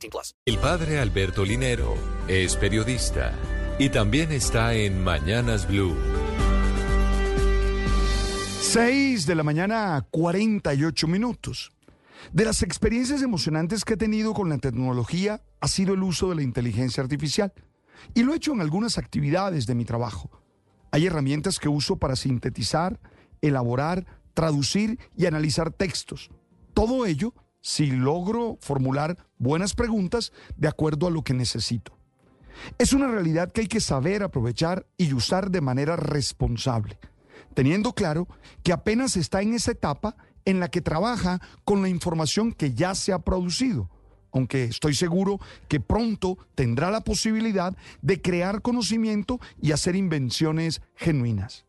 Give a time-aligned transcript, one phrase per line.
[0.00, 0.34] 18 plus.
[0.46, 1.94] El padre Alberto Linero
[2.28, 3.32] es periodista
[3.78, 5.96] y también está en Mañanas Blue.
[8.60, 11.72] 6 de la mañana, 48 minutos.
[12.32, 16.36] De las experiencias emocionantes que he tenido con la tecnología ha sido el uso de
[16.36, 17.52] la inteligencia artificial.
[18.14, 20.30] Y lo he hecho en algunas actividades de mi trabajo.
[20.90, 23.00] Hay herramientas que uso para sintetizar,
[23.40, 26.30] elaborar, traducir y analizar textos.
[26.74, 31.96] Todo ello si logro formular buenas preguntas de acuerdo a lo que necesito.
[32.78, 36.98] Es una realidad que hay que saber aprovechar y usar de manera responsable,
[37.54, 38.28] teniendo claro
[38.62, 42.94] que apenas está en esa etapa en la que trabaja con la información que ya
[42.94, 43.90] se ha producido
[44.32, 51.64] aunque estoy seguro que pronto tendrá la posibilidad de crear conocimiento y hacer invenciones genuinas.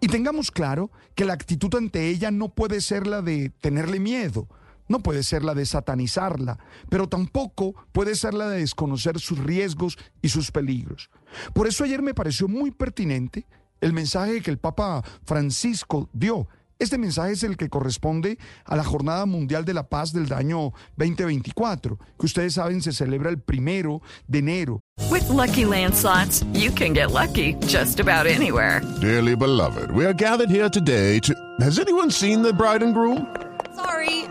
[0.00, 4.48] Y tengamos claro que la actitud ante ella no puede ser la de tenerle miedo,
[4.88, 9.98] no puede ser la de satanizarla, pero tampoco puede ser la de desconocer sus riesgos
[10.20, 11.10] y sus peligros.
[11.54, 13.46] Por eso ayer me pareció muy pertinente
[13.80, 16.48] el mensaje que el Papa Francisco dio
[16.82, 20.72] este mensaje es el que corresponde a la Jornada Mundial de la Paz del año
[20.96, 24.80] 2024, que ustedes saben se celebra el primero de enero.
[25.08, 28.80] With lucky landslots, you can get lucky just about anywhere.
[29.00, 31.32] Dearly beloved, we are gathered here today to.
[31.60, 33.28] Has anyone seen the bride and groom?
[33.76, 34.21] Sorry,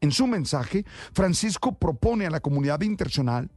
[0.00, 3.50] En su mensaje, Francisco propone a la comunidad internacional,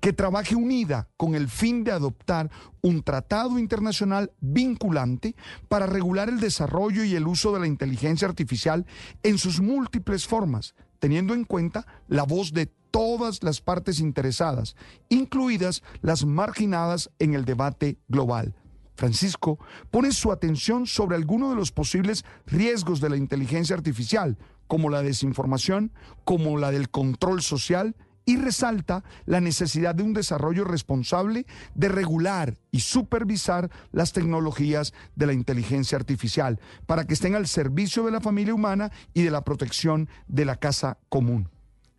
[0.00, 2.50] que trabaje unida con el fin de adoptar
[2.80, 5.34] un tratado internacional vinculante
[5.68, 8.86] para regular el desarrollo y el uso de la inteligencia artificial
[9.22, 14.76] en sus múltiples formas, teniendo en cuenta la voz de todas las partes interesadas,
[15.08, 18.54] incluidas las marginadas en el debate global.
[18.94, 19.58] Francisco
[19.90, 25.02] pone su atención sobre algunos de los posibles riesgos de la inteligencia artificial, como la
[25.02, 25.92] desinformación,
[26.24, 27.94] como la del control social,
[28.24, 35.26] y resalta la necesidad de un desarrollo responsable de regular y supervisar las tecnologías de
[35.26, 39.42] la inteligencia artificial para que estén al servicio de la familia humana y de la
[39.42, 41.48] protección de la casa común.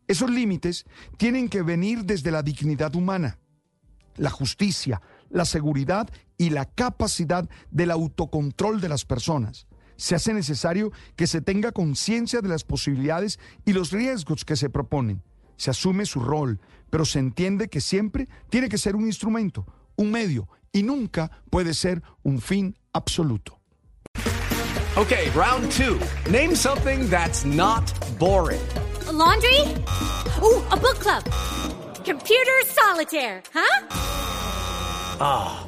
[0.08, 0.86] Esos límites
[1.18, 3.40] tienen que venir desde la dignidad humana,
[4.16, 9.68] la justicia, la seguridad y la capacidad del autocontrol de las personas.
[9.96, 14.70] Se hace necesario que se tenga conciencia de las posibilidades y los riesgos que se
[14.70, 15.22] proponen
[15.58, 20.12] se asume su rol, pero se entiende que siempre tiene que ser un instrumento, un
[20.12, 23.60] medio, y nunca puede ser un fin absoluto.
[24.96, 26.00] Okay, round two.
[26.30, 28.62] Name something that's not boring.
[29.08, 29.62] A laundry?
[30.42, 31.24] Ooh, a book club.
[32.06, 33.88] Computer solitaire, huh?
[35.20, 35.68] Ah, oh,